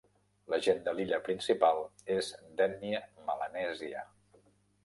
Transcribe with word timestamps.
La 0.53 0.57
gent 0.67 0.79
de 0.87 0.93
l'illa 0.99 1.19
principal 1.27 1.83
és 2.15 2.31
d'ètnia 2.63 3.03
melanèsia. 3.29 4.07